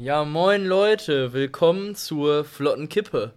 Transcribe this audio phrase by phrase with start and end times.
[0.00, 3.32] Ja, moin Leute, willkommen zur Flotten Kippe.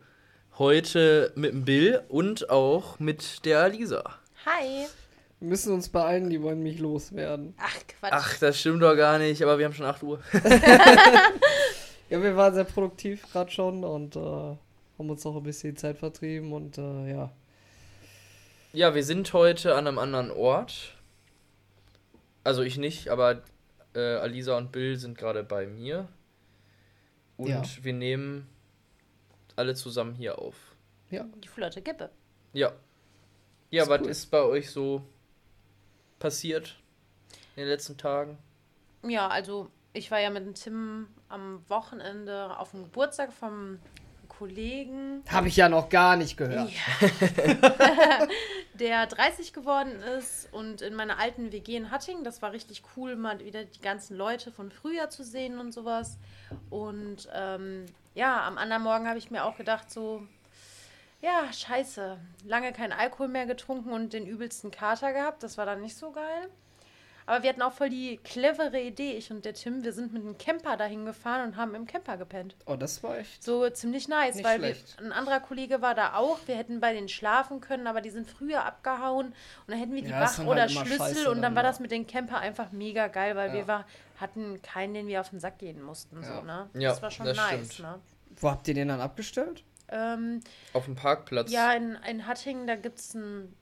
[0.59, 4.03] Heute mit dem Bill und auch mit der Alisa.
[4.45, 4.85] Hi.
[5.39, 7.55] Wir müssen uns beeilen, die wollen mich loswerden.
[7.57, 8.11] Ach, Quatsch.
[8.13, 10.19] Ach, das stimmt doch gar nicht, aber wir haben schon 8 Uhr.
[12.11, 14.59] Ja, wir waren sehr produktiv gerade schon und äh, haben
[15.09, 17.31] uns auch ein bisschen Zeit vertrieben und äh, ja.
[18.71, 20.95] Ja, wir sind heute an einem anderen Ort.
[22.43, 23.41] Also ich nicht, aber
[23.95, 26.07] äh, Alisa und Bill sind gerade bei mir.
[27.41, 27.63] Und Ja.
[27.81, 28.47] wir nehmen
[29.55, 30.55] alle zusammen hier auf.
[31.09, 32.09] Ja, Die flotte Kippe.
[32.53, 32.71] Ja.
[33.71, 34.09] Ja, Ist was cool.
[34.09, 35.01] ist bei euch so
[36.19, 36.77] passiert
[37.55, 38.37] in den letzten Tagen?
[39.03, 43.79] Ja, also ich war ja mit dem Tim am Wochenende auf dem Geburtstag vom
[44.41, 46.71] Kollegen, habe ich ja noch gar nicht gehört.
[48.73, 52.23] der 30 geworden ist und in meiner alten WG in Hattingen.
[52.23, 56.17] Das war richtig cool, mal wieder die ganzen Leute von früher zu sehen und sowas.
[56.71, 60.23] Und ähm, ja, am anderen Morgen habe ich mir auch gedacht, so,
[61.21, 65.43] ja, scheiße, lange kein Alkohol mehr getrunken und den übelsten Kater gehabt.
[65.43, 66.49] Das war dann nicht so geil.
[67.25, 69.83] Aber wir hatten auch voll die clevere Idee, ich und der Tim.
[69.83, 72.55] Wir sind mit einem Camper dahin gefahren und haben im Camper gepennt.
[72.65, 73.43] Oh, das war echt.
[73.43, 76.39] So ziemlich nice, Nicht weil wir, ein anderer Kollege war da auch.
[76.47, 79.27] Wir hätten bei denen schlafen können, aber die sind früher abgehauen.
[79.27, 79.35] Und
[79.67, 81.79] dann hätten wir die Ja, Wach- dann oder halt Schlüssel scheiße und dann war das
[81.79, 83.53] mit dem Camper einfach mega geil, weil Ja.
[83.55, 83.85] wir war,
[84.19, 86.21] hatten keinen, den wir auf den Sack gehen mussten.
[86.21, 86.35] Ja.
[86.39, 86.69] So, ne?
[86.73, 87.79] Ja, das war schon das nice.
[87.79, 87.99] Ne?
[88.37, 89.63] Wo habt ihr den dann abgestellt?
[89.93, 90.39] Ähm,
[90.73, 91.51] Auf dem Parkplatz.
[91.51, 93.55] ja, in, in Hattingen, da gibt es ein, ein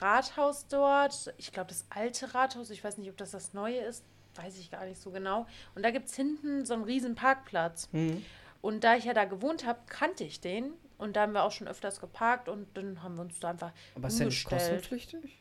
[0.00, 1.32] Rathaus dort.
[1.36, 2.70] Ich glaube, das alte Rathaus.
[2.70, 4.04] Ich weiß nicht, ob das das neue ist.
[4.34, 5.46] Weiß ich gar nicht so genau.
[5.74, 7.88] Und da gibt es hinten so einen riesen Parkplatz.
[7.92, 8.24] Hm.
[8.60, 10.72] Und da ich ja da gewohnt habe, kannte ich den.
[10.96, 13.72] Und da haben wir auch schon öfters geparkt und dann haben wir uns da einfach
[13.94, 15.40] Aber ist der nicht kostenpflichtig?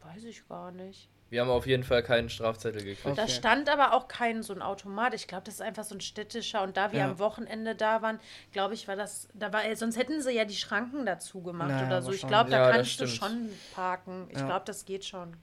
[0.00, 1.08] Weiß ich gar nicht.
[1.28, 3.18] Wir haben auf jeden Fall keinen Strafzettel gekriegt.
[3.18, 3.30] Da Okay.
[3.30, 5.12] stand aber auch kein so ein Automat.
[5.12, 6.62] Ich glaube, das ist einfach so ein städtischer.
[6.62, 7.10] Und da wir Ja.
[7.10, 8.20] am Wochenende da waren,
[8.52, 11.70] glaube ich, war das, da war, äh, sonst hätten sie ja die Schranken dazu gemacht
[11.70, 12.12] Naja, oder so.
[12.12, 14.28] Ich glaube, da Ja, kannst du schon parken.
[14.30, 14.46] Ich Ja.
[14.46, 15.36] glaube, das geht schon.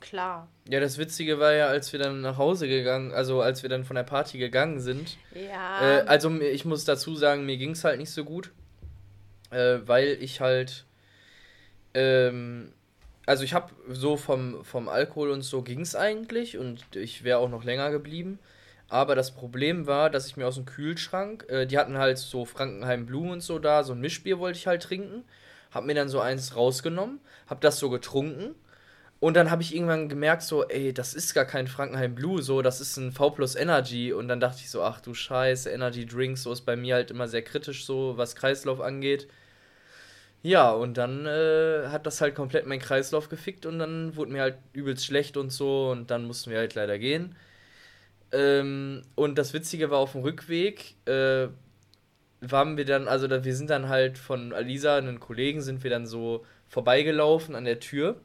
[0.00, 0.48] Klar.
[0.68, 3.84] Ja, das Witzige war ja, als wir dann nach Hause gegangen, also als wir dann
[3.84, 5.16] von der Party gegangen sind.
[5.32, 6.00] Ja.
[6.00, 8.50] Äh, also ich muss dazu sagen, mir ging es halt nicht so gut,
[9.50, 10.84] äh, weil ich halt,
[11.94, 12.72] ähm,
[13.26, 17.38] also ich habe so vom, vom Alkohol und so ging es eigentlich und ich wäre
[17.38, 18.38] auch noch länger geblieben.
[18.88, 22.44] Aber das Problem war, dass ich mir aus dem Kühlschrank, äh, die hatten halt so
[22.44, 25.24] Frankenheim Blue und so da, so ein Mischbier wollte ich halt trinken.
[25.72, 27.18] Hab mir dann so eins rausgenommen,
[27.48, 28.54] hab das so getrunken
[29.24, 32.60] und dann habe ich irgendwann gemerkt, so, ey, das ist gar kein Frankenheim Blue, so,
[32.60, 34.12] das ist ein V Plus Energy.
[34.12, 37.10] Und dann dachte ich so, ach du Scheiße, Energy Drinks, so ist bei mir halt
[37.10, 39.26] immer sehr kritisch, so, was Kreislauf angeht.
[40.44, 44.42] Ja, und dann äh, hat das halt komplett meinen Kreislauf gefickt und dann wurde mir
[44.42, 47.34] halt übelst schlecht und so und dann mussten wir halt leider gehen.
[48.30, 51.48] Ähm, und das Witzige war auf dem Rückweg, äh,
[52.42, 55.90] waren wir dann, also da, wir sind dann halt von Alisa, einen Kollegen, sind wir
[55.90, 58.20] dann so vorbeigelaufen an der Tür.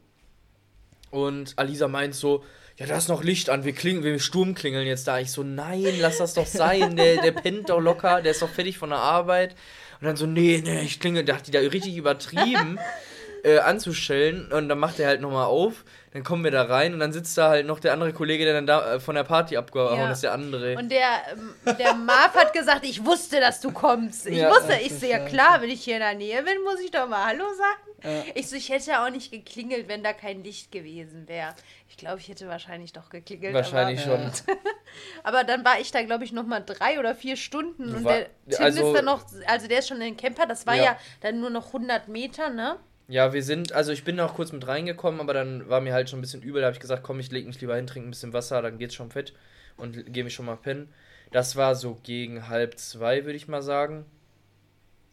[1.12, 2.44] Und Alisa meint so,
[2.76, 5.20] ja, da ist noch Licht an, wir klingeln, wir Sturmklingeln jetzt da.
[5.20, 8.50] Ich so, nein, lass das doch sein, der, der pennt doch locker, der ist doch
[8.50, 9.56] fertig von der Arbeit.
[10.02, 12.80] Und dann so, nee, nee, ich klingel, da die da richtig übertrieben
[13.44, 14.52] äh, anzustellen.
[14.52, 17.38] Und dann macht er halt nochmal auf, dann kommen wir da rein und dann sitzt
[17.38, 20.12] da halt noch der andere Kollege, der dann da äh, von der Party abgehauen Ja.
[20.12, 20.76] ist, der andere.
[20.78, 24.26] Und der, ähm, der Marv hat gesagt, ich wusste, dass du kommst.
[24.28, 24.50] Ich Ja.
[24.50, 27.08] wusste, ich so, ja klar, wenn ich hier in der Nähe bin, muss ich doch
[27.08, 27.90] mal Hallo sagen.
[28.02, 28.24] Ja.
[28.34, 31.54] Ich so, ich hätte ja auch nicht geklingelt, wenn da kein Licht gewesen wäre.
[31.90, 33.54] Ich glaube, ich hätte wahrscheinlich doch geklingelt.
[33.54, 34.56] Wahrscheinlich aber, schon.
[35.24, 37.94] Aber dann war ich da, glaube ich, noch mal drei oder vier Stunden.
[37.94, 40.46] Und War- der Tim also- ist dann noch, also der ist schon in den Camper,
[40.46, 40.84] das war Ja.
[40.84, 42.78] ja, dann nur noch 100 Meter, ne?
[43.10, 46.10] Ja, wir sind, also ich bin noch kurz mit reingekommen, aber dann war mir halt
[46.10, 46.62] schon ein bisschen übel.
[46.62, 48.78] Da habe ich gesagt, komm, ich leg mich lieber hin, trinke ein bisschen Wasser, dann
[48.78, 49.34] geht's schon fett
[49.78, 50.94] und gehe mich schon mal pennen.
[51.32, 54.06] Das war so gegen halb zwei, würde ich mal sagen.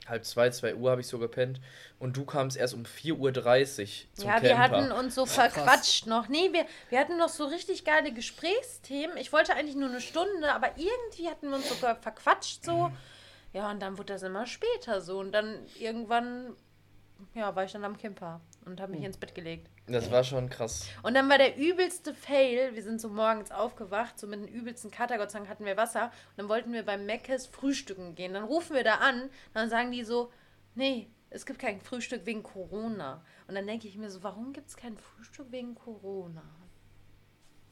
[0.06, 1.58] Halb zwei, zwei Uhr habe ich so gepennt.
[1.98, 4.58] Und du kamst erst um 4.30 Uhr zum ja, wir Camper.
[4.58, 6.28] hatten uns so verquatscht noch.
[6.28, 9.16] Nee, wir, wir hatten noch so richtig geile Gesprächsthemen.
[9.16, 12.92] Ich wollte eigentlich nur eine Stunde, aber irgendwie hatten wir uns sogar verquatscht so.
[13.54, 15.18] Ja, und dann wurde das immer später so.
[15.18, 16.54] Und dann irgendwann,
[17.34, 19.68] ja, war ich dann am Camper und habe mich ins Bett gelegt.
[19.86, 20.86] Das war schon krass.
[21.02, 22.74] Und dann war der übelste Fail.
[22.74, 25.16] Wir sind so morgens aufgewacht, so mit dem übelsten Kater.
[25.18, 26.04] Gott sei Dank hatten wir Wasser.
[26.06, 28.34] Und dann wollten wir beim Meckes frühstücken gehen.
[28.34, 29.30] Dann rufen wir da an.
[29.54, 30.32] Dann sagen die so:
[30.74, 33.22] Nee, es gibt kein Frühstück wegen Corona.
[33.46, 36.42] Und dann denke ich mir so: Warum gibt es kein Frühstück wegen Corona?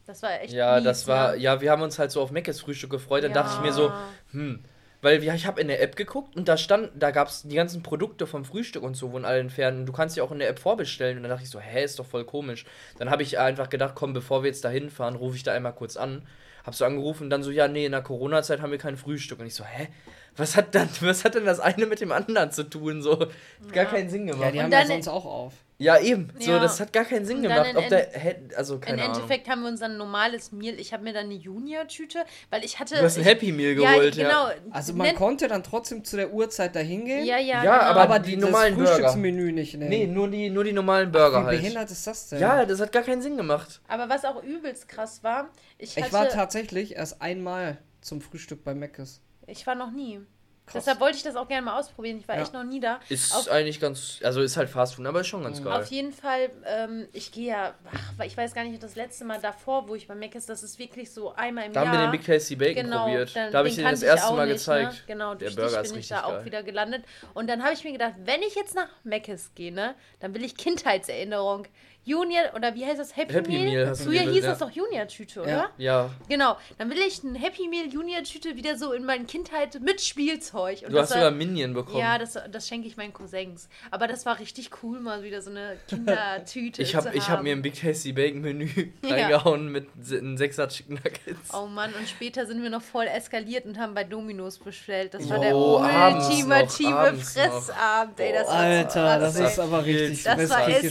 [0.07, 1.39] Das war echt Ja, mies, das war, ne?
[1.39, 3.25] ja, wir haben uns halt so auf Meckes Frühstück gefreut.
[3.25, 3.93] Dann dachte ich mir so,
[4.33, 4.63] hm,
[5.05, 7.55] weil ja, ich habe in der App geguckt und da stand, da gab es die
[7.55, 9.79] ganzen Produkte vom Frühstück und so wurden alle entfernt.
[9.79, 11.19] Und du kannst die auch in der App vorbestellen.
[11.19, 12.65] Und dann dachte ich so, hä, ist doch voll komisch.
[12.99, 15.75] Dann habe ich einfach gedacht, komm, bevor wir jetzt da hinfahren, rufe ich da einmal
[15.75, 16.27] kurz an.
[16.65, 19.39] Hab so angerufen und dann so, ja, nee, in der Corona-Zeit haben wir kein Frühstück.
[19.39, 19.89] Und ich so, hä?
[20.37, 23.03] Was hat, dann, was hat denn das eine mit dem anderen zu tun?
[23.03, 23.29] So, hat
[23.73, 23.91] gar Ja.
[23.91, 24.53] keinen Sinn Ja, gemacht.
[24.55, 25.53] die Ja, haben ja sonst auch auf.
[25.79, 26.33] Eben.
[26.39, 26.59] So, Ja.
[26.61, 27.75] das hat gar keinen Sinn gemacht.
[27.75, 29.15] Ob hä, also, Im keine Ahnung.
[29.17, 30.79] Endeffekt haben wir uns dann ein normales Meal.
[30.79, 32.95] Ich habe mir dann eine Junior-Tüte, weil ich hatte.
[32.97, 34.49] Du hast ein Happy Meal ja, geholt, genau.
[34.49, 34.55] ja.
[34.71, 37.25] Also man Nennt- konnte dann trotzdem zu der Uhrzeit dahin gehen.
[37.25, 37.73] Ja, ja, Ja, genau.
[37.91, 38.75] aber- aber die normalen.
[38.77, 39.89] Frühstücksmenü nicht nehmen.
[39.91, 41.61] Nee, nur die, nur die normalen Burger Wie halt.
[41.61, 42.41] behindert ist das denn?
[42.41, 43.81] Ja, das hat gar keinen Sinn gemacht.
[43.89, 45.49] Aber was auch übelst krass war,
[45.79, 46.07] ich hatte.
[46.07, 49.21] ich war tatsächlich erst einmal zum Frühstück bei Meckes.
[49.47, 50.21] ich war noch nie.
[50.67, 50.83] Krass.
[50.85, 52.17] Deshalb wollte ich das auch gerne mal ausprobieren.
[52.19, 52.43] Ich war Ja.
[52.43, 52.99] echt noch nie da.
[53.11, 55.73] Ist Auf- eigentlich ganz, also ist halt Fast Food, aber ist schon ganz geil.
[55.75, 57.75] Auf jeden Fall, ähm, ich gehe ja,
[58.19, 60.63] ach, ich weiß gar nicht, das letzte Mal davor, wo ich bei Mac ist, das
[60.63, 62.01] ist wirklich so einmal im Da haben Jahr.
[62.01, 63.37] wir den Big Tasty Bacon genau, probiert.
[63.37, 64.93] dann- da habe ich dir das erste auch Mal nicht, gezeigt.
[64.93, 64.99] Ne?
[65.07, 66.45] Genau, Der durch Burger dich ist bin ich da auch geil.
[66.47, 67.05] wieder gelandet.
[67.35, 70.43] Und dann habe ich mir gedacht, wenn ich jetzt nach Meckes gehe, ne, dann will
[70.45, 71.67] ich Kindheitserinnerung.
[72.05, 73.17] Junior, oder wie heißt das?
[73.17, 73.65] Happy, Happy Meal?
[73.87, 74.51] Meal Früher dir- hieß ja.
[74.51, 75.51] das doch Junior-Tüte, oder?
[75.51, 75.71] Ja.
[75.79, 76.57] Ja, Genau.
[76.79, 80.83] Dann will ich ein Happy Meal Junior-Tüte wieder so in meine Kindheit mit Spielzeug.
[80.87, 81.99] Und du hast das sogar war, Minion bekommen.
[81.99, 83.69] ja, das, das schenke ich meinen Cousins.
[83.91, 87.39] Aber das war richtig cool, mal wieder so eine Kindertüte ich zu habe ich hab
[87.39, 87.45] haben.
[87.45, 88.69] mir ein Big Tasty Bacon Menü
[89.03, 89.15] Ja.
[89.15, 91.55] reingehauen mit einem Sechser Chicken Nuggets.
[91.55, 95.15] Oh Mann, und später sind wir noch voll eskaliert und haben bei Dominos bestellt.
[95.15, 97.15] Das war Oh, der ultimative.
[97.19, 98.33] Fressabend, ey.
[98.33, 99.47] Das war Alter, krass, das ey.
[99.47, 100.91] ist aber richtig Das war Fressküche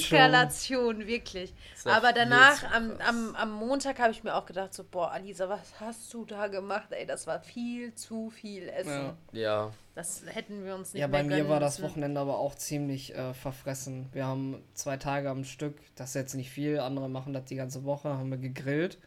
[1.08, 1.54] Eskalation, wirklich.
[1.86, 5.80] Aber danach, am, am, am Montag, habe ich mir auch gedacht, so, boah, Alisa, was
[5.80, 6.92] hast du da gemacht?
[6.92, 9.14] Ey, das war viel zu viel Essen.
[9.32, 9.42] Ja.
[9.42, 11.82] Ja, Das hätten wir uns nicht Ja, mehr bei mir gönnen war das.
[11.82, 14.08] Wochenende aber auch ziemlich äh, verfressen.
[14.12, 17.56] Wir haben zwei Tage am Stück, das ist jetzt nicht viel, andere machen das die
[17.56, 18.98] ganze Woche, haben wir gegrillt.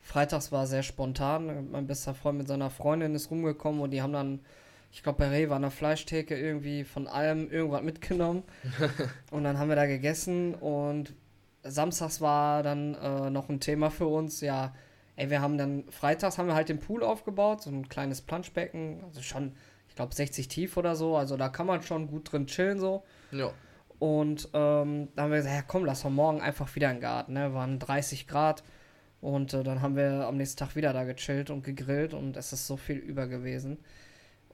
[0.00, 1.70] Freitags war sehr spontan.
[1.72, 4.40] Mein bester Freund mit seiner Freundin ist rumgekommen und die haben dann,
[4.92, 8.44] ich glaube, bei Rewe an der Fleischtheke irgendwie von allem irgendwas mitgenommen.
[9.32, 11.12] und dann haben wir da gegessen und
[11.70, 14.74] samstags war dann äh, noch ein Thema für uns, ja.
[15.16, 19.02] Ey, wir haben dann, freitags haben wir halt den Pool aufgebaut, so ein kleines Planschbecken,
[19.04, 19.54] also schon,
[19.88, 23.04] ich glaube 60 tief oder so, also da kann man schon gut drin chillen so.
[23.30, 23.50] ja.
[23.98, 27.00] Und ähm, dann haben wir gesagt, ja komm, lass doch morgen einfach wieder in den
[27.00, 28.62] Garten, ne, waren 30 Grad
[29.20, 32.52] und äh, dann haben wir am nächsten Tag wieder da gechillt und gegrillt und es
[32.52, 33.78] ist so viel über gewesen.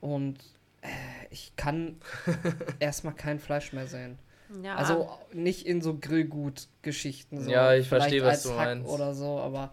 [0.01, 0.39] Und
[0.83, 0.89] äh,
[1.31, 1.97] ich kann
[2.79, 4.19] erstmal kein Fleisch mehr sehen.
[4.63, 7.43] Ja, Also nicht in so Grillgut-Geschichten.
[7.43, 7.51] So.
[7.51, 8.91] Ja, ich verstehe, was als du Hack meinst.
[8.91, 9.73] Oder so, aber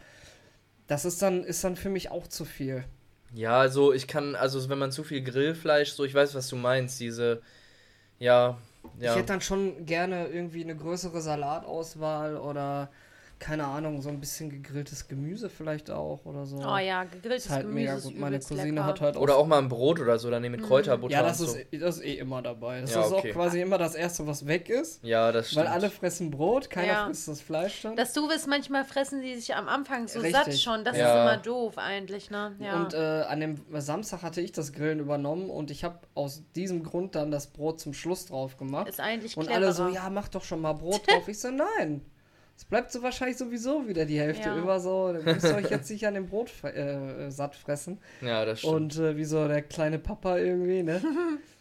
[0.88, 2.86] das ist dann, ist dann für mich auch zu viel.
[3.34, 6.56] Ja, also ich kann, also wenn man zu viel Grillfleisch, so ich weiß, was du
[6.56, 7.42] meinst, diese,
[8.18, 8.58] ja,
[9.00, 9.12] ja.
[9.12, 12.90] Ich hätte dann schon gerne irgendwie eine größere Salatauswahl oder
[13.40, 16.58] keine Ahnung, so ein bisschen gegrilltes Gemüse vielleicht auch oder so.
[16.58, 18.20] oh ja, gegrilltes ist halt Gemüse mega ist gut.
[18.20, 18.86] Meine Cousine lecker.
[18.86, 21.40] hat halt Oder auch mal ein Brot oder so, dann nehmen mit Kräuterbutter Ja, das
[21.40, 21.56] und so.
[21.56, 22.82] ist, das ist eh immer dabei.
[22.82, 23.30] Das Ja, ist okay.
[23.30, 25.04] auch quasi immer das Erste, was weg ist.
[25.04, 25.66] Ja, das stimmt.
[25.66, 27.06] Weil alle fressen Brot, keiner Ja.
[27.06, 27.96] frisst das Fleisch dann.
[27.96, 30.44] Das Doofe ist, manchmal fressen die sich am Anfang so Richtig.
[30.46, 30.84] satt schon.
[30.84, 31.08] Das Ja.
[31.16, 32.56] ist immer doof eigentlich, ne?
[32.60, 32.76] Ja.
[32.84, 36.84] Und äh, an dem Samstag hatte ich das Grillen übernommen und ich habe aus diesem
[36.84, 38.90] Grund dann das Brot zum Schluss drauf gemacht.
[38.90, 39.66] ist eigentlich Und cleverer.
[39.66, 41.28] alle so, ja, mach doch schon mal Brot drauf.
[41.28, 42.02] Ich so, nein.
[42.60, 44.58] Es bleibt so wahrscheinlich sowieso wieder die Hälfte Ja.
[44.58, 45.14] über so.
[45.14, 48.00] Ihr müsst euch jetzt nicht an dem Brot äh, äh, satt fressen.
[48.20, 48.74] ja, das stimmt.
[48.74, 51.02] Und äh, wie so der kleine Papa irgendwie, ne?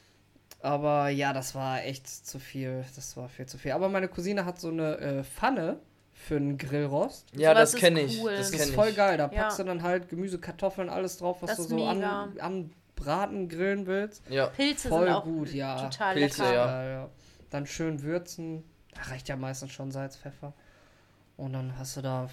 [0.60, 2.84] Aber ja, das war echt zu viel.
[2.96, 3.70] Das war viel zu viel.
[3.70, 5.78] Aber meine Cousine hat so eine äh, Pfanne
[6.12, 7.26] für einen Grillrost.
[7.32, 8.20] ja, sowas das ist kenne ich.
[8.20, 8.32] cool.
[8.32, 8.74] Das Das ist ich.
[8.74, 9.16] voll geil.
[9.18, 9.42] Da Ja.
[9.42, 12.02] packst du dann halt Gemüse, Kartoffeln, alles drauf, was Das du so an,
[12.40, 14.28] am Braten grillen willst.
[14.28, 15.88] Ja, Pilze Voll sind auch gut, ja.
[15.88, 16.54] total Pilze, lecker.
[16.54, 16.66] ja.
[16.66, 17.08] Geil, ja.
[17.50, 18.64] Dann schön würzen.
[18.96, 20.54] Da reicht ja meistens schon Salz, Pfeffer.
[21.38, 22.28] Und dann hast du da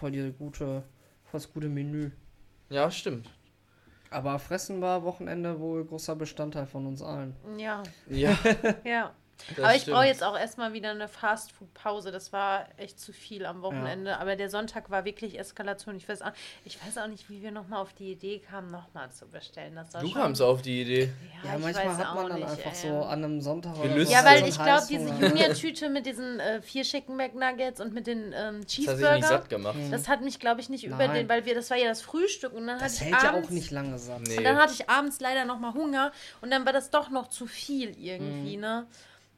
[0.00, 0.82] voll die gute,
[1.24, 2.10] voll das gute Menü.
[2.70, 3.30] ja, stimmt.
[4.10, 7.36] Aber Fressen war Wochenende wohl großer Bestandteil von uns allen.
[7.58, 8.36] Ja, Ja,
[8.84, 9.14] ja.
[9.56, 12.10] Das Aber ich brauche jetzt auch erstmal wieder eine Fastfood-Pause.
[12.12, 14.18] Das war echt zu viel am Wochenende.
[14.18, 15.96] Aber der Sonntag war wirklich Eskalation.
[15.96, 16.32] Ich weiß auch,
[16.64, 19.74] ich weiß auch nicht, wie wir nochmal auf die Idee kamen, nochmal zu bestellen.
[19.76, 21.10] Das Du schon, kamst auf die Idee.
[21.44, 22.90] Ja, Ja, ich manchmal weiß hat auch man dann nicht, einfach ey.
[22.90, 25.08] so an einem Sonntag Wir oder lösen so Ja, Das weil ich glaube, diese.
[25.26, 28.86] Junior-Tüte mit diesen äh, vier Chicken McNuggets und mit den ähm, Das hat sich nicht
[28.88, 29.76] Cheeseburger, satt gemacht.
[29.90, 31.14] das hat mich, glaube ich, nicht über Nein.
[31.14, 33.28] den, weil wir, das war ja das Frühstück und dann Das hatte ich hält ja
[33.30, 34.20] abends, auch nicht lange satt.
[34.26, 34.38] Nee.
[34.38, 37.28] und dann hatte ich abends leider noch mal Hunger und dann war das doch noch
[37.28, 38.62] zu viel irgendwie, Mhm.
[38.62, 38.86] ne?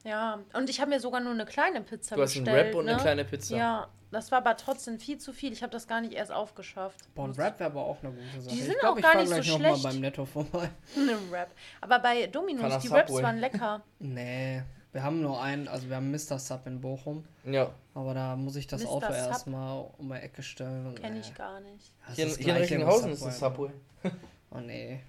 [0.04, 2.66] Ja, und ich habe mir sogar nur eine kleine Pizza Du hast einen bestellt.
[2.68, 2.92] Wrap und ne?
[2.92, 3.56] eine kleine Pizza.
[3.56, 5.52] Ja, das war aber trotzdem viel zu viel.
[5.52, 7.14] Ich habe das gar nicht erst aufgeschafft.
[7.14, 8.54] Boah, ein Wrap wäre aber auch eine gute Sache.
[8.54, 9.82] Die ich sind glaub, auch ich gar fahr nicht so gleich noch schlecht.
[9.82, 10.70] mal beim Netto vorbei.
[10.96, 11.50] Ein Wrap.
[11.80, 13.22] Aber bei Domino's, die Wraps Subway.
[13.22, 13.82] waren lecker.
[13.98, 16.38] Nee, wir haben nur einen, also wir haben Mr.
[16.38, 17.24] Sub in Bochum.
[17.44, 17.70] Ja.
[17.94, 18.90] Aber da muss ich das Mr.
[18.90, 20.94] Auto erstmal um die Ecke stellen.
[20.96, 21.20] Kenne nee.
[21.20, 21.92] ich gar nicht.
[22.06, 23.70] Das Hier, hier in Recklinghausen ist Subway.
[24.02, 24.12] Subway.
[24.52, 25.00] Oh nee.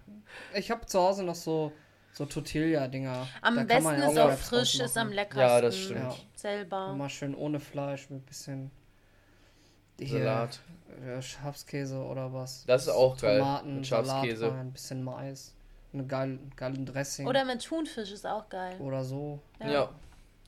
[0.53, 1.71] Ich habe zu Hause noch so,
[2.13, 3.27] so Tortilla-Dinger.
[3.41, 5.41] Am Da besten ja ist auch frisch, ist am leckersten.
[5.41, 5.99] Ja, das stimmt.
[5.99, 6.15] Ja.
[6.35, 6.93] Selber.
[6.93, 8.71] Mal schön ohne Fleisch mit bisschen
[9.99, 10.59] Salat.
[11.03, 12.65] Hier, äh, Schafskäse oder was.
[12.65, 14.51] Das ist auch geil, Tomaten, mit Salat Schafskäse.
[14.51, 15.53] rein, ein bisschen Mais.
[15.93, 17.27] Eine geile, geilen Dressing.
[17.27, 18.77] Oder mit Thunfisch ist auch geil.
[18.79, 19.39] oder so.
[19.59, 19.89] Ja.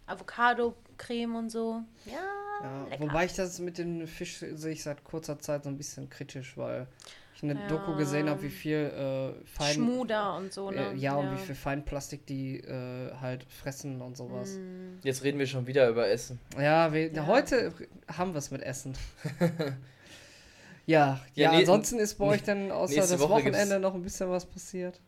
[0.08, 1.82] Avocado-Creme und so.
[2.06, 2.20] Ja,
[2.64, 3.04] Ja, lecker.
[3.04, 6.58] wobei ich das mit dem Fisch sehe ich seit kurzer Zeit so ein bisschen kritisch,
[6.58, 6.88] weil
[7.36, 7.68] ich eine Ja.
[7.68, 10.92] Doku gesehen habe, wie viel äh, Fein, Schmuder und so, ne?
[10.94, 14.52] äh, ja, und wie viel Feinplastik die äh, halt fressen und sowas.
[14.58, 15.00] Mm.
[15.04, 16.40] Jetzt reden wir schon wieder über Essen.
[16.58, 17.28] Ja, wir, Ja.
[17.28, 17.74] heute
[18.08, 18.94] haben wir es mit Essen.
[19.40, 19.76] ja,
[20.86, 24.02] Ja, ja, nee, ansonsten ist bei euch dann außer das Woche Wochenende gibt's- noch ein
[24.04, 25.00] bisschen was passiert.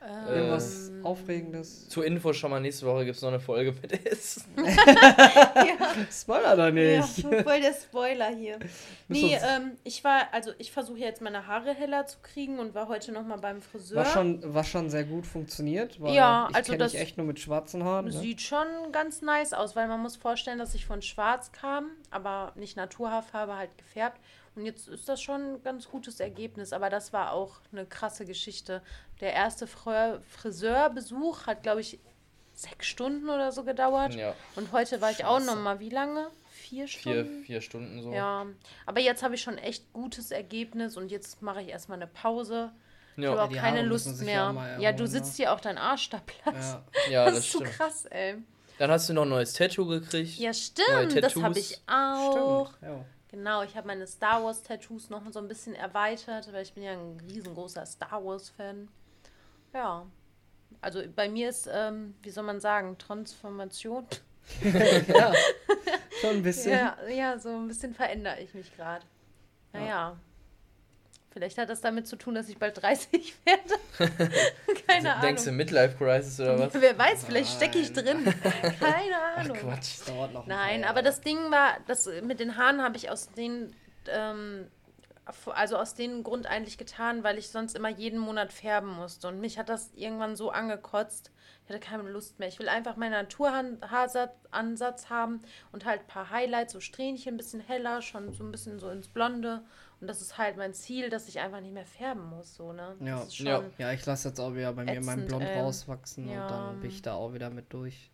[0.00, 1.88] Ähm, Irgendwas Aufregendes.
[1.88, 4.44] Zur Info schon mal, nächste Woche gibt es noch eine Folge mit Essen.
[6.12, 7.44] Spoiler doch Ja, nicht.
[7.44, 8.58] voll der Spoiler hier.
[9.08, 12.88] Nee, ähm, ich war, also ich versuche jetzt meine Haare heller zu kriegen und war
[12.88, 13.98] heute nochmal beim Friseur.
[13.98, 17.40] Was schon, was schon sehr gut funktioniert, weil Ja, ich also kenne echt nur mit
[17.40, 18.06] schwarzen Haaren.
[18.06, 18.12] Ne?
[18.12, 22.52] Sieht schon ganz nice aus, weil man muss vorstellen, dass ich von schwarz kam, aber
[22.56, 24.20] nicht Naturhaarfarbe, halt gefärbt.
[24.56, 28.24] Und jetzt ist das schon ein ganz gutes Ergebnis, aber das war auch eine krasse
[28.24, 28.82] Geschichte.
[29.20, 32.00] Der erste Friseur- Friseurbesuch hat, glaube ich,
[32.54, 34.14] sechs Stunden oder so gedauert.
[34.16, 35.46] Ja, Und heute war ich auch Scheiße.
[35.54, 36.28] noch mal, wie lange?
[36.50, 37.44] Vier vier, Stunden?
[37.44, 38.12] vier Stunden so.
[38.12, 38.46] Ja,
[38.84, 42.72] aber jetzt habe ich schon echt gutes Ergebnis und jetzt mache ich erstmal eine Pause.
[43.16, 44.52] Ich Ja, habe auch keine Haare Lust mehr.
[44.54, 45.36] ja Ja, du sitzt ne?
[45.44, 46.54] hier auch dein Arsch da platt.
[46.56, 46.84] Ja.
[47.10, 47.72] ja das, das ist so stimmt.
[47.74, 48.38] krass, ey.
[48.78, 50.38] Dann hast du noch ein neues Tattoo gekriegt.
[50.38, 51.22] Ja, Neue stimmt.
[51.22, 52.70] Das habe ich auch.
[52.70, 52.82] Stimmt.
[52.82, 53.04] Ja.
[53.30, 56.82] Genau, ich habe meine Star Wars Tattoos noch so ein bisschen erweitert, weil ich bin
[56.82, 58.88] ja ein riesengroßer Star Wars Fan.
[59.74, 60.06] Ja.
[60.80, 64.06] Also bei mir ist, ähm, wie soll man sagen, Transformation.
[64.62, 65.34] ja,
[66.20, 66.72] schon ein bisschen.
[66.72, 69.04] Ja, ja, so ein bisschen verändere ich mich gerade.
[69.74, 70.18] Naja.
[71.38, 74.12] Vielleicht hat das damit zu tun, dass ich bald 30 werde.
[74.88, 75.22] Keine Ahnung.
[75.22, 76.74] Denkst du Midlife Crisis oder was?
[76.74, 78.24] Wer weiß, vielleicht stecke ich drin.
[78.42, 79.56] Keine Ach Ahnung.
[79.56, 80.00] Quatsch.
[80.00, 83.08] Das dauert noch ein Nein, aber das Ding war, das mit den Haaren habe ich
[83.08, 83.72] aus den,
[84.08, 84.66] ähm,
[85.46, 89.28] also aus dem Grund eigentlich getan, weil ich sonst immer jeden Monat färben musste.
[89.28, 91.30] Und mich hat das irgendwann so angekotzt.
[91.62, 92.48] Ich hatte keine Lust mehr.
[92.48, 95.40] Ich will einfach meinen Naturhaaransatz haben
[95.70, 98.90] und halt ein paar Highlights, so Strähnchen, ein bisschen heller, schon so ein bisschen so
[98.90, 99.62] ins Blonde.
[100.00, 102.94] Und das ist halt mein Ziel, dass ich einfach nicht mehr färben muss, so, ne?
[103.00, 103.24] Ja.
[103.28, 103.62] Ja.
[103.78, 106.42] Ja, ich lasse jetzt auch wieder bei mir mein Ätzend, Blond ähm, rauswachsen ja.
[106.42, 108.10] und dann bin ich da auch wieder mit durch.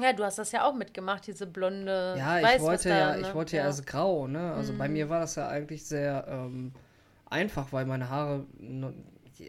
[0.00, 2.14] Ja, du hast das ja auch mitgemacht, diese blonde.
[2.16, 3.20] Ja, ich Weiß, was wollte da, ja, ne?
[3.20, 4.52] ich wollte ja, erst grau, ne?
[4.54, 4.94] Also bei Mhm.
[4.94, 6.72] mir war das ja eigentlich sehr ähm,
[7.26, 8.46] einfach, weil meine Haare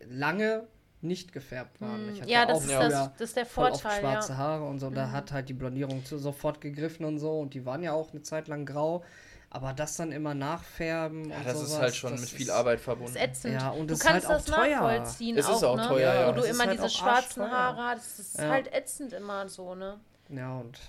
[0.09, 0.67] lange
[1.01, 2.09] nicht gefärbt waren.
[2.09, 2.29] Ich hatte Mhm.
[2.29, 4.37] Ja, das auch ist, das, das ist der Vorteil, schwarze ja.
[4.37, 4.89] Haare und so.
[4.89, 7.39] Da hat halt die Blondierung zu, sofort gegriffen und so.
[7.39, 9.03] Und die waren ja auch eine Zeit lang grau.
[9.51, 12.77] Aber das dann immer nachfärben Ja, und das sowas, ist halt schon mit viel Arbeit
[12.77, 13.15] Das verbunden.
[13.15, 13.53] ist ätzend.
[13.55, 14.79] Ja, und du ist kannst halt das auch teuer.
[14.81, 15.87] nachvollziehen, Es ist auch, auch ne?
[15.87, 16.27] teuer, ja.
[16.27, 17.51] Wo du immer halt diese auch schwarzen.
[17.51, 18.19] Haare hast.
[18.19, 18.49] Das ist Ja.
[18.49, 19.99] halt ätzend immer so, ne?
[20.29, 20.79] Ja, und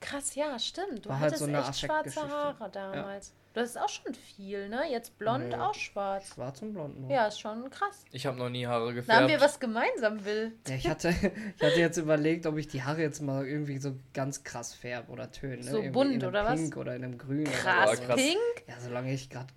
[0.00, 1.04] Krass, ja, stimmt.
[1.06, 2.28] Du War halt hattest so eine echt schwarze.
[2.28, 3.32] Haare damals.
[3.54, 4.82] Du hast auch schon viel, ne?
[4.90, 5.56] Jetzt blond, Nö.
[5.56, 6.28] auch schwarz.
[6.28, 6.98] schwarz und blond.
[7.00, 7.10] nur.
[7.10, 8.02] Ja, ist schon krass.
[8.10, 9.20] Ich habe noch nie Haare Da gefärbt.
[9.20, 10.52] haben wir was gemeinsam, Will.
[10.66, 11.08] Ja, ich hatte,
[11.58, 15.12] ich hatte jetzt überlegt, ob ich die Haare jetzt mal irgendwie so ganz krass färbe
[15.12, 15.56] oder töne.
[15.56, 15.62] Ne?
[15.64, 16.60] So Irgendwie bunt, in einem oder was?
[16.60, 17.44] Pink oder in einem Grün.
[17.44, 18.16] Krass, Oder krass.
[18.16, 18.38] pink.
[18.68, 19.48] Ja, solange ich gerade,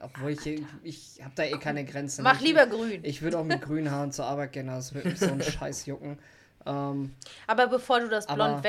[0.00, 2.22] obwohl ich, hier- ich habe da eh keine Grenze.
[2.22, 3.00] Mach ich, lieber grün.
[3.04, 5.86] Ich würde auch mit grünen Haaren zur Arbeit gehen, das würde mich so ein Scheiß
[5.86, 6.18] jucken.
[6.66, 7.14] Ähm,
[7.46, 8.64] Aber bevor du das Aber- blond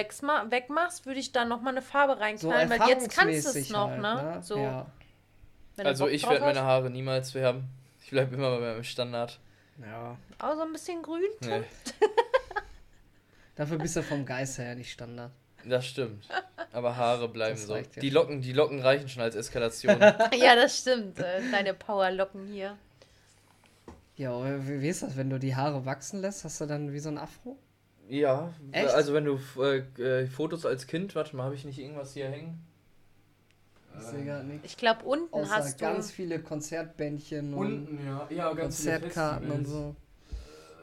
[0.52, 3.90] wegmachst, würde ich da nochmal eine Farbe so reinknallen, weil jetzt kannst du es noch,
[3.90, 4.40] halt, ne?
[4.44, 4.86] So, Ja.
[5.78, 6.62] also ich werde meine.
[6.62, 7.64] Haare niemals färben.
[8.04, 9.40] Ich bleibe immer bei meinem Standard.
[9.82, 10.18] ja.
[10.40, 11.22] Auch so ein bisschen grün.
[11.42, 11.64] Nee,
[13.56, 15.32] Dafür bist du vom Geist her nicht Standard.
[15.64, 16.28] das stimmt.
[16.74, 17.74] Aber Haare bleiben Das so.
[17.74, 18.10] reicht ja Die.
[18.10, 19.98] Locken, die Locken reichen schon als Eskalation.
[20.38, 21.18] ja, das stimmt.
[21.20, 22.78] Äh, deine Powerlocken hier.
[24.18, 26.44] Ja, aber wie, wie ist das, wenn du die Haare wachsen lässt?
[26.44, 27.58] Hast du dann wie so ein Afro?
[28.10, 28.90] Ja, Echt?
[28.90, 32.30] also wenn du äh, äh, Fotos als Kind, warte mal, habe ich nicht irgendwas hier
[32.30, 32.64] hängen?
[33.98, 34.66] Ich sehe gar nichts.
[34.66, 35.86] Ich glaube, unten Außer hast du.
[35.86, 38.28] ganz viele Konzertbändchen und Unten, ja.
[38.30, 39.96] Ja, ganz viele Konzertkarten und so.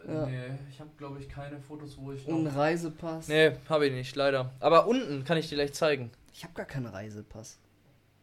[0.08, 0.26] Ja.
[0.26, 2.46] Nee, ich habe glaube ich keine Fotos, wo ich Und.
[2.48, 3.28] Reisepass.
[3.28, 4.50] Nee, habe ich nicht, leider.
[4.60, 6.10] Aber unten kann ich dir gleich zeigen.
[6.32, 7.58] Ich habe gar keinen Reisepass.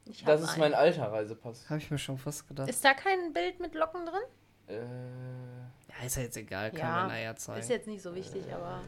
[0.06, 0.60] Ich Das ist einen.
[0.62, 1.70] mein alter Reisepass.
[1.70, 2.68] Habe ich mir schon fast gedacht.
[2.68, 4.22] Ist da kein Bild mit Locken drin?
[4.68, 5.70] Äh, ja,
[6.06, 7.60] ist ja jetzt egal, kann Ja, man nachher zeigen.
[7.60, 8.82] Ist jetzt nicht so wichtig, aber.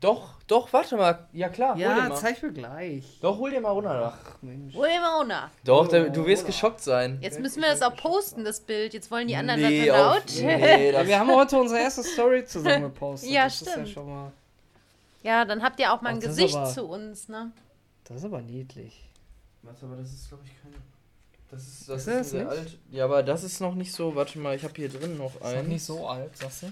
[0.00, 1.26] doch, doch, warte mal.
[1.32, 2.14] Ja klar, hol dir ja, mal.
[2.16, 3.18] zeig mir gleich.
[3.20, 4.00] Doch, hol dir mal runter.
[4.00, 4.74] Doch, Ach Mensch.
[4.74, 5.50] Wilmona.
[5.64, 7.18] doch Oh, da, du wirst geschockt sein.
[7.20, 8.94] Jetzt müssen wir das auch posten, das Bild.
[8.94, 10.22] Jetzt wollen die anderen nee, das out.
[10.40, 13.30] nee, das, wir haben heute unsere erste Story zusammen gepostet.
[13.32, 13.88] Ja, das Ist ja stimmt.
[13.88, 14.32] schon mal,
[15.22, 17.50] Ja, dann habt ihr auch mal ein Oh, das ist Gesicht aber- zu uns, ne?
[18.04, 19.04] das ist aber niedlich.
[19.62, 20.76] Was, aber das ist glaube ich keine...
[21.50, 22.50] Das ist, das Ist ist, sehr nicht?
[22.50, 22.78] alt.
[22.90, 24.14] Ja, aber das ist noch nicht so.
[24.14, 25.62] Warte mal, ich habe hier drin noch Ist eins.
[25.62, 26.66] noch nicht so alt, sagst du?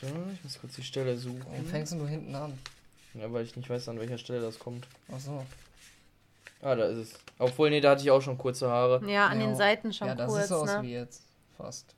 [0.00, 1.44] So, ich muss kurz die Stelle suchen.
[1.46, 2.58] Warum fängst du hinten an?
[3.14, 4.86] Ja, weil ich nicht weiß, an welcher Stelle das kommt.
[5.12, 5.44] Achso.
[6.62, 7.14] Ah, da ist es.
[7.38, 9.00] Obwohl, nee, da hatte ich auch schon kurze Haare.
[9.10, 9.46] Ja, an Ja.
[9.46, 10.82] den Seiten schon Ja, das kurz, sieht so aus ne?
[10.82, 11.22] wie jetzt.
[11.56, 11.94] Fast.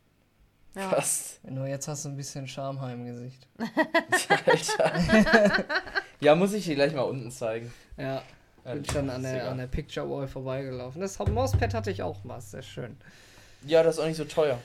[0.75, 0.89] Ja.
[0.89, 1.45] Fast.
[1.45, 3.47] Nur jetzt hast du ein bisschen Schamheim im Gesicht.
[4.47, 5.65] Alter.
[6.21, 7.73] ja, muss ich dir gleich mal unten zeigen.
[7.97, 8.23] Ja,
[8.65, 11.01] Ja, bin schon an ist der, an der Picture Wall vorbeigelaufen.
[11.01, 12.97] Das Mauspad hatte ich auch mal, sehr schön.
[13.67, 14.59] Ja, das ist auch nicht so teuer.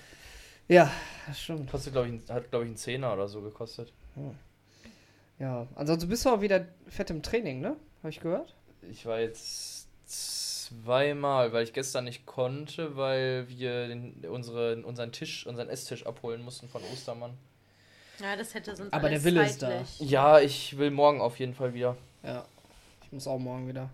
[0.68, 0.92] Ja,
[1.28, 1.70] das stimmt.
[1.72, 3.92] Kostet, glaube ich, hat, glaube ich, einen Zehner oder so gekostet.
[5.40, 7.76] Ja, ansonsten bist du auch wieder fett im Training, ne?
[8.00, 8.54] Habe ich gehört?
[8.90, 15.46] Ich war jetzt zweimal, weil ich gestern nicht konnte, weil wir den, unsere, unseren Tisch,
[15.46, 17.38] unseren Esstisch abholen mussten von Ostermann.
[18.20, 19.84] Ja, das hätte sonst Aber alles der Wille ist da.
[20.00, 21.96] Ja, ich will morgen auf jeden Fall wieder.
[22.24, 22.46] Ja.
[23.08, 23.90] Ich muss auch morgen wieder.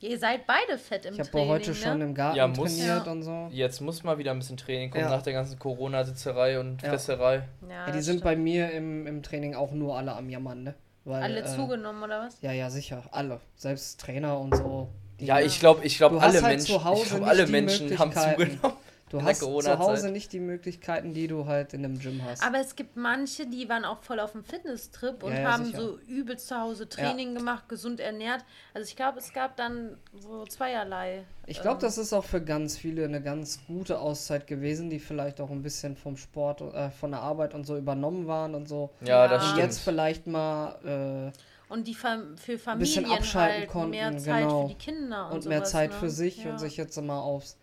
[0.00, 1.76] Ihr seid beide fett im Ich habe Training, heute ne?
[1.76, 2.76] schon im Garten Ja, muss.
[2.76, 3.12] trainiert Ja.
[3.12, 3.48] und so.
[3.50, 5.10] Jetzt muss mal wieder ein bisschen Training kommen Ja.
[5.10, 6.90] nach der ganzen Corona-Sitzerei und Ja.
[6.90, 7.48] Fresserei.
[7.62, 8.24] Ja, Ja, die sind stimmt.
[8.24, 10.74] bei mir im, im Training auch nur alle am Jammern, ne?
[11.06, 12.36] Weil, alle äh, zugenommen oder was?
[12.42, 13.02] Ja, ja, sicher.
[13.12, 13.40] Alle.
[13.56, 14.88] Selbst Trainer und so.
[15.18, 18.12] Ja, ich glaube, ich glaube, alle halt Menschen, zu Hause ich glaub, alle Menschen haben
[18.12, 18.76] zugenommen.
[19.20, 19.78] Du hast zu.
[19.78, 22.42] Hause nicht die Möglichkeiten, die du halt in einem Gym hast.
[22.42, 25.64] Aber es gibt manche, die waren auch voll auf dem Fitnesstrip und Ja, ja, haben
[25.66, 25.78] sicher.
[25.80, 28.44] so übelst zu Hause Training gemacht, gesund ernährt.
[28.72, 31.24] Also ich glaube, es gab dann so zweierlei.
[31.46, 34.98] Ich glaube, ähm, das ist auch für ganz viele eine ganz gute Auszeit gewesen, die
[34.98, 38.68] vielleicht auch ein bisschen vom Sport, äh, von der Arbeit und so übernommen waren und
[38.68, 38.90] so.
[39.02, 39.28] Ja, Ja.
[39.28, 39.62] das Und stimmt.
[39.64, 41.32] jetzt vielleicht mal
[41.68, 41.94] Und die
[42.36, 44.62] für bisschen Familien abschalten halt konnten, mehr Zeit genau.
[44.62, 45.96] für die Kinder äh, und, und mehr sowas, Zeit ne?
[45.98, 46.50] für sich Ja.
[46.50, 47.56] und sich jetzt mal aufs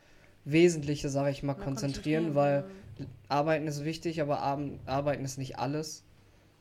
[0.46, 2.66] Wesentliche, sage ich mal, Mal konzentrieren, weil
[3.28, 6.04] Arbeiten ist wichtig, aber Arben- Arbeiten ist nicht alles.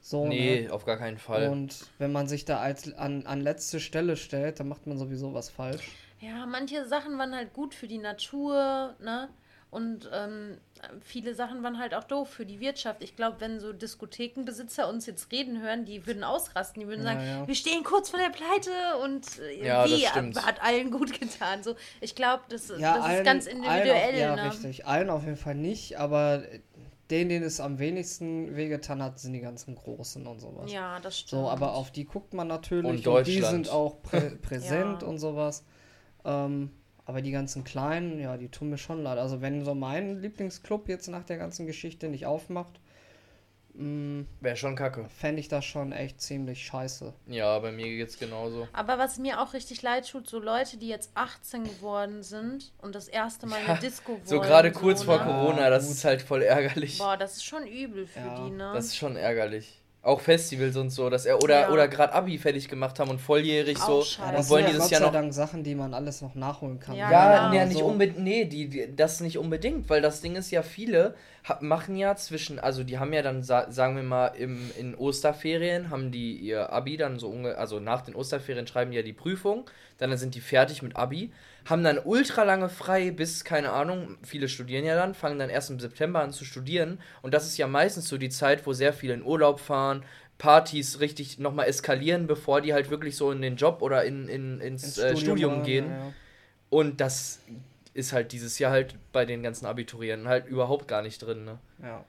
[0.02, 0.72] So, Nee, ne?
[0.72, 1.48] auf gar keinen Fall.
[1.48, 5.34] Und wenn man sich da als an, an letzte Stelle stellt, dann macht man sowieso
[5.34, 5.90] was falsch.
[6.20, 9.28] Ja, manche Sachen waren halt gut für die Natur, ne?
[9.70, 10.58] Und ähm,
[11.00, 13.04] viele Sachen waren halt auch doof für die Wirtschaft.
[13.04, 16.80] Ich glaube, wenn so Diskothekenbesitzer uns jetzt reden hören, die würden ausrasten.
[16.82, 17.46] Die würden Ja, sagen, ja.
[17.46, 18.70] wir stehen kurz vor der Pleite
[19.04, 21.62] und äh, Ja, wie hat allen gut getan.
[21.62, 24.14] So, ich glaube, das, Ja, das allen, ist ganz allen individuell.
[24.14, 24.44] auf, ja, ne?
[24.50, 24.86] richtig.
[24.86, 26.42] Allen auf jeden Fall nicht, aber
[27.10, 30.72] denen, denen es am wenigsten wehgetan hat, sind die ganzen Großen und sowas.
[30.72, 31.42] Ja, das stimmt.
[31.42, 33.66] So, aber auf die guckt man natürlich Und die Deutschland.
[33.66, 35.08] sind auch prä präsent Ja.
[35.08, 35.64] und sowas.
[36.24, 36.70] Ähm,
[37.10, 39.18] aber die ganzen Kleinen, ja, die tun mir schon leid.
[39.18, 42.80] Also wenn so mein Lieblingsclub jetzt nach der ganzen Geschichte nicht aufmacht,
[43.72, 45.06] Wäre schon kacke.
[45.08, 47.14] fände ich das schon echt ziemlich scheiße.
[47.28, 48.66] Ja, bei mir geht's genauso.
[48.72, 52.94] Aber was mir auch richtig leid tut, so Leute, die jetzt 18 geworden sind und
[52.94, 54.26] das erste Mal Ja, eine Disco wollen.
[54.26, 55.24] So gerade kurz vor ne?
[55.24, 56.98] Corona, das ist halt voll ärgerlich.
[56.98, 58.72] Boah, das ist schon übel für Ja, die, ne?
[58.74, 59.80] Das ist schon ärgerlich.
[60.02, 61.68] Auch Festivals und so, dass er oder Ja.
[61.70, 64.22] oder gerade Abi fertig gemacht haben und volljährig Auch so.
[64.22, 65.92] Ja, und das wollen sind ja dieses Gott Jahr sei noch Dank Sachen, die man
[65.92, 66.96] alles noch nachholen kann.
[66.96, 67.54] Ja, Ja, genau.
[67.54, 67.84] ja, nicht so.
[67.84, 71.14] unbedingt, nee, die, die, das nicht unbedingt, weil das Ding ist ja, viele
[71.60, 75.90] machen ja zwischen, also die haben ja dann, sa sagen wir mal, im, in Osterferien
[75.90, 79.12] haben die ihr Abi dann so, unge also nach den Osterferien schreiben die ja die
[79.12, 79.64] Prüfung,
[79.98, 81.30] dann sind die fertig mit Abi,
[81.64, 85.70] haben dann ultra lange frei bis, keine Ahnung, viele studieren ja dann, fangen dann erst
[85.70, 88.92] im September an zu studieren und das ist ja meistens so die Zeit, wo sehr
[88.92, 90.04] viele in Urlaub fahren,
[90.38, 94.60] Partys richtig nochmal eskalieren, bevor die halt wirklich so in den Job oder in, in,
[94.60, 95.90] ins, Ins äh, Studium gehen.
[95.90, 96.12] ja, ja.
[96.70, 97.40] Und das
[97.94, 101.58] ist halt dieses Jahr halt bei den ganzen Abiturienten halt überhaupt gar nicht drin, ne?
[101.82, 102.04] Ja.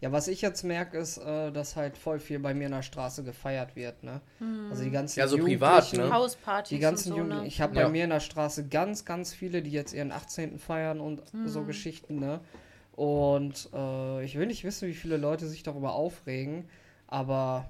[0.00, 2.82] Ja, was ich jetzt merke, ist, äh, dass halt voll viel bei mir in der
[2.82, 4.20] Straße gefeiert wird, ne?
[4.68, 6.10] Also die ganzen Ja, so privat, ne?
[6.12, 7.46] Hauspartys Die ganzen und so, ne?
[7.46, 7.84] Ich habe Ja.
[7.84, 10.58] bei mir in der Straße ganz, ganz viele, die jetzt ihren 18.
[10.58, 12.40] feiern und so Geschichten, ne?
[12.92, 16.68] Und äh, ich will nicht wissen, wie viele Leute sich darüber aufregen,
[17.06, 17.66] aber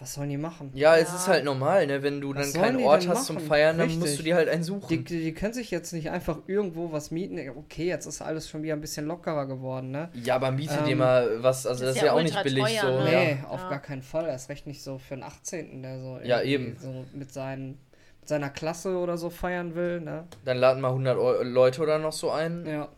[0.00, 0.70] was sollen die machen?
[0.74, 1.16] Ja, es Ja.
[1.16, 2.02] ist halt normal, ne?
[2.02, 3.46] Wenn du Was dann keinen Ort denn hast zum machen?
[3.48, 4.00] Feiern, dann Richtig.
[4.04, 4.86] musst du dir halt einen suchen.
[4.88, 7.38] Die, die, die können sich jetzt nicht einfach irgendwo was mieten.
[7.56, 10.08] Okay, jetzt ist alles schon wieder ein bisschen lockerer geworden, ne?
[10.24, 12.80] ja, aber miete dir Ähm, mal was, also das, ist ja, auch nicht billig teuer,
[12.80, 12.98] so.
[12.98, 13.04] ne?
[13.10, 13.48] Nee, Ja.
[13.48, 13.68] auf Ja.
[13.70, 14.26] gar keinen Fall.
[14.26, 16.76] Erst recht nicht so für einen 18., der so, Ja, eben.
[16.80, 17.78] so mit, seinen,
[18.20, 20.24] mit seiner Klasse oder so feiern will, ne?
[20.44, 22.64] Dann laden mal 100 Eu Leute oder noch so ein.
[22.66, 22.88] Ja.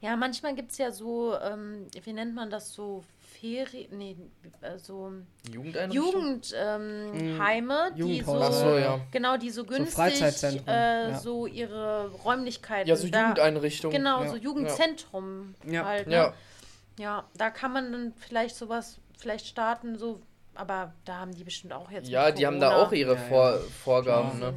[0.00, 4.16] Ja, manchmal gibt es ja so, ähm, wie nennt man das so, Ferien, nee,
[4.62, 5.12] äh, so
[5.52, 6.12] Jugendeinrichtung?
[6.12, 7.38] Jugendheime, ähm.
[7.42, 9.00] Heime, die so, so, ja.
[9.10, 11.18] genau, die so günstig Freizeitzentren, äh, ja.
[11.18, 12.88] so ihre Räumlichkeiten.
[12.88, 13.96] Ja, so da, Jugendeinrichtungen.
[13.96, 14.30] Genau, Ja.
[14.30, 15.84] so Jugendzentrum Ja.
[15.84, 16.06] halt.
[16.06, 16.14] Ne?
[16.14, 16.34] Ja.
[16.98, 20.20] ja, da kann man dann vielleicht sowas vielleicht starten, so,
[20.54, 22.08] aber da haben die bestimmt auch jetzt.
[22.08, 23.28] Ja, die haben da auch ihre Ja, ja.
[23.28, 24.54] Vor Vorgaben, ne?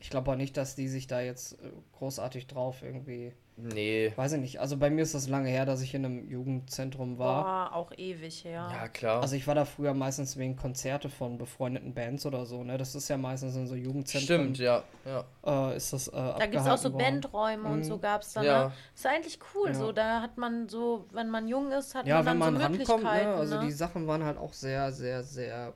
[0.00, 3.32] Ich glaube auch nicht, dass die sich da jetzt äh, großartig drauf irgendwie.
[3.60, 4.12] Nee.
[4.14, 4.60] Weiß ich nicht.
[4.60, 7.42] Also bei mir ist das lange her, dass ich in einem Jugendzentrum war.
[7.70, 8.70] Boah, auch ewig, ja.
[8.70, 9.20] Ja, klar.
[9.20, 12.78] Also ich war da früher meistens wegen Konzerte von befreundeten Bands oder so, ne?
[12.78, 14.54] Das ist ja meistens in so Jugendzentren.
[14.54, 14.84] Stimmt, ja.
[15.04, 15.24] ja.
[15.72, 17.02] Äh, ist das äh, Da gibt es auch so worden.
[17.20, 17.84] Bandräume und Mhm.
[17.84, 18.44] so gab es dann.
[18.44, 18.66] Ja.
[18.68, 18.72] Ne?
[18.94, 19.68] Ist eigentlich cool.
[19.70, 19.74] Ja.
[19.74, 22.54] So, da hat man so, wenn man jung ist, hat Ja, man wenn dann man
[22.54, 22.94] so rankommt, ne?
[23.10, 23.38] Möglichkeiten.
[23.40, 23.66] Also ne?
[23.66, 25.72] die Sachen waren halt auch sehr, sehr, sehr,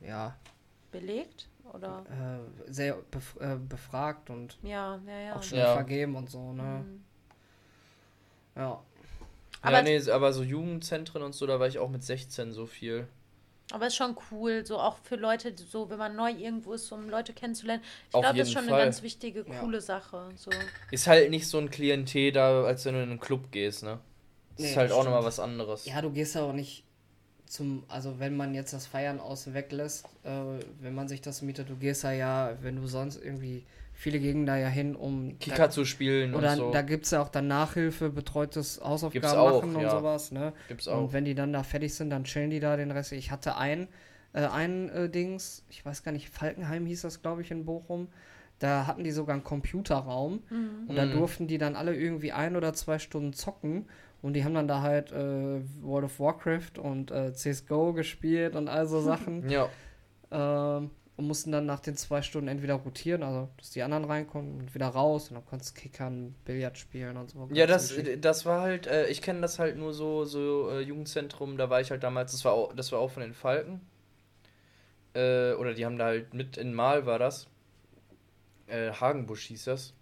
[0.00, 0.36] ja,
[0.92, 1.48] Belegt?
[1.72, 2.04] Oder?
[2.08, 5.34] äh, sehr bef äh, befragt und Ja, ja, ja.
[5.36, 5.74] auch schnell Ja.
[5.74, 6.84] vergeben und so, ne?
[6.86, 7.02] Mhm.
[8.56, 8.82] Ja.
[9.62, 12.66] Aber- ja, nee, aber so Jugendzentren und so, da war ich auch mit 16 so
[12.66, 13.06] viel.
[13.72, 17.08] Aber ist schon cool, so auch für Leute, so wenn man neu irgendwo ist, um
[17.10, 17.82] Leute kennenzulernen.
[18.04, 18.74] Ich glaube, das ist schon Fall.
[18.74, 19.58] eine ganz wichtige, Ja.
[19.58, 20.28] coole Sache.
[20.36, 20.50] So.
[20.92, 23.98] Ist halt nicht so ein Klientel da, als wenn du in einen Club gehst, ne?
[24.50, 25.84] Das Nee, ist halt das auch nochmal was anderes.
[25.84, 26.84] Ja, du gehst ja auch nicht
[27.46, 30.30] zum, also wenn man jetzt das Feiern außen weglässt, äh,
[30.80, 33.64] wenn man sich das mietet, du gehst ja ja, wenn du sonst irgendwie,
[33.96, 36.70] viele gehen da ja hin, um Kicker da, zu spielen oder und so.
[36.70, 39.90] da gibt es ja auch dann Nachhilfe, betreutes Hausaufgaben Gibt's auch, machen und ja.
[39.90, 40.52] sowas, ne?
[40.68, 41.12] Gibt's Und auch.
[41.12, 43.12] wenn die dann da fertig sind, dann chillen die da den Rest.
[43.12, 43.88] Ich hatte ein,
[44.34, 48.08] äh, ein äh, Dings, ich weiß gar nicht, Falkenheim hieß das, glaube ich, in Bochum.
[48.58, 50.42] Da hatten die sogar einen Computerraum
[50.88, 51.10] und da Mhm.
[51.12, 53.86] durften die dann alle irgendwie ein oder zwei Stunden zocken
[54.22, 58.68] und die haben dann da halt äh, World of Warcraft und äh, CSGO gespielt und
[58.68, 59.68] all so Sachen Ja,
[60.30, 64.60] ähm, und mussten dann nach den zwei Stunden entweder rotieren, also dass die anderen reinkommen
[64.60, 67.48] und wieder raus und dann konntest du kickern, Billard spielen und so.
[67.52, 71.56] ja das, das war halt, äh, ich kenne das halt nur so, so äh, Jugendzentrum,
[71.56, 73.80] da war ich halt damals, das war auch, das war auch von den Falken.
[75.14, 77.48] Äh, oder die haben da halt mit in Mal war das.
[78.66, 79.94] Äh, Hagenbusch hieß das.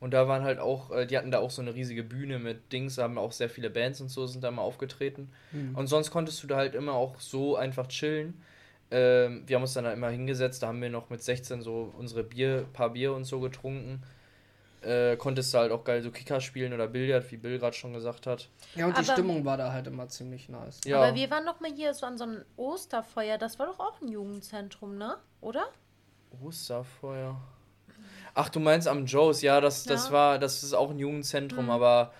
[0.00, 2.72] Und da waren halt auch, äh, die hatten da auch so eine riesige Bühne mit
[2.72, 5.30] Dings, da haben auch sehr viele Bands und so sind da mal aufgetreten.
[5.52, 5.76] Hm.
[5.76, 8.42] Und sonst konntest du da halt immer auch so einfach chillen.
[8.90, 11.92] Ähm, wir haben uns dann da immer hingesetzt, da haben wir noch mit 16 so
[11.98, 14.02] unsere Bier, paar Bier und so getrunken.
[14.82, 17.92] Äh, konntest du halt auch geil so Kicker spielen oder Billard, wie Bill gerade schon
[17.92, 18.48] gesagt hat.
[18.76, 20.80] Ja, und die Aber- Stimmung war da halt immer ziemlich nice.
[20.84, 23.38] Ja, Aber wir waren doch mal hier so an so einem Osterfeuer.
[23.38, 25.16] Das war doch auch ein Jugendzentrum, ne?
[25.40, 25.64] Oder?
[26.44, 27.40] Osterfeuer.
[28.34, 30.12] Ach, du meinst am Joes, ja, das, das Ja.
[30.12, 31.70] war, das ist auch ein Jugendzentrum, Mhm.
[31.70, 32.12] aber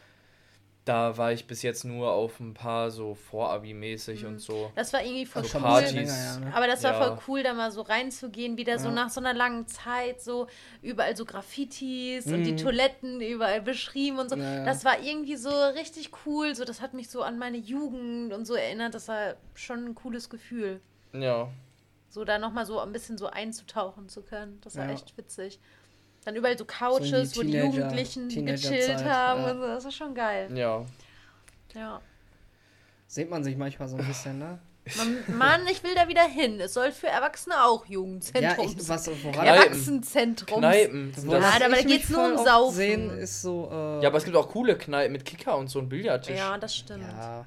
[0.87, 4.29] da war ich bis jetzt nur auf ein paar so Vorabi-mäßig Mhm.
[4.29, 4.71] und so.
[4.77, 5.65] Das war irgendwie voll Also cool.
[5.65, 5.95] Partys.
[6.35, 6.55] ja, ne?
[6.55, 6.99] Aber das war Ja.
[7.05, 8.95] voll cool, da mal so reinzugehen, wieder so Ja.
[8.95, 10.47] nach so einer langen Zeit, so
[10.83, 12.57] überall so Graffitis und die Mhm.
[12.59, 14.37] Toiletten überall beschrieben und so.
[14.37, 14.65] Ja, ja.
[14.65, 18.47] Das war irgendwie so richtig cool, so das hat mich so an meine Jugend und
[18.47, 18.95] so erinnert.
[18.95, 20.81] Das war schon ein cooles Gefühl,
[21.13, 21.49] Ja.
[22.09, 24.61] so da nochmal so ein bisschen so einzutauchen zu können.
[24.63, 24.93] Das war Ja.
[24.93, 25.59] echt witzig.
[26.27, 29.51] Dann überall so Couches, die wo die Jugendlichen gechillt haben ja.
[29.53, 29.67] und so.
[29.69, 30.51] Das war schon geil.
[30.59, 30.85] Ja.
[31.73, 32.01] Ja.
[33.07, 34.59] Sieht man sich manchmal so ein bisschen, ne?
[34.97, 36.59] Man, Mann, ich will da wieder hin.
[36.59, 39.47] Es soll für Erwachsene auch Ja, Jugendzentrum ich, was, woran Kneipen.
[39.47, 40.59] Erwachsenenzentrum.
[40.59, 41.13] Kneipen.
[41.29, 42.77] Ja, aber da mich geht's nur voll um Saufen.
[42.77, 43.69] Sehen ist so.
[43.71, 46.37] Äh, ja, aber es gibt auch coole Kneipen mit Kicker und so ein Billardtisch.
[46.37, 47.05] Ja, das stimmt.
[47.05, 47.47] ja,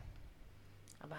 [1.01, 1.17] Aber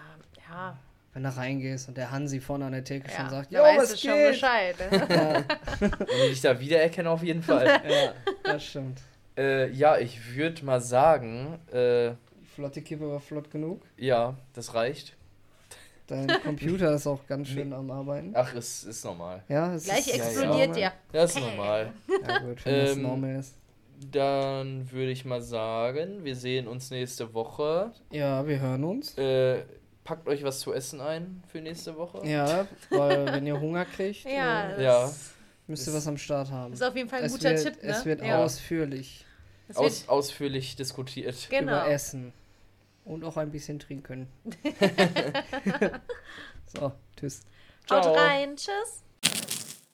[0.49, 0.77] ja,
[1.13, 3.17] wenn du reingehst und der Hansi vorne an der Theke ja.
[3.17, 4.29] schon sagt, weißt was du schon geht?
[4.31, 4.75] Bescheid.
[4.91, 5.45] Ne?
[5.79, 7.65] Wenn ich dich da wiedererkenne, auf jeden Fall.
[7.89, 8.99] Ja, das stimmt.
[9.37, 13.81] äh, ja, ich würde mal sagen, äh, Die flotte Kippe war flott genug.
[13.97, 15.15] ja, das reicht.
[16.07, 18.33] Dein Computer ist auch ganz schön am Arbeiten.
[18.35, 19.43] Ach, es ist normal.
[19.47, 20.79] Ja, es Gleich ist ja, explodiert normal.
[20.81, 20.93] ja.
[21.13, 21.93] Das ist normal.
[22.27, 23.55] Ja, gut, wenn das Ähm, normal ist.
[24.11, 27.91] Dann würde ich mal sagen, wir sehen uns nächste Woche.
[28.09, 29.17] Ja, wir hören uns.
[29.17, 29.63] Äh,
[30.03, 32.25] packt euch was zu essen ein für nächste Woche.
[32.25, 35.11] Ja, weil wenn ihr Hunger kriegt, Ja, äh, Ja.
[35.67, 36.73] müsst ihr was am Start haben.
[36.73, 37.83] ist auf jeden Fall ein es guter wird, Tipp.
[37.83, 37.89] Ne?
[37.89, 38.43] Es wird ja.
[38.43, 39.25] ausführlich
[39.67, 41.47] Es Aus, ausführlich diskutiert.
[41.49, 41.81] genau.
[41.83, 42.33] über Essen.
[43.03, 44.27] Und auch ein bisschen trinken.
[46.67, 47.41] so, tschüss.
[47.89, 48.13] Haut Ciao.
[48.13, 48.55] rein.
[48.55, 49.60] Tschüss.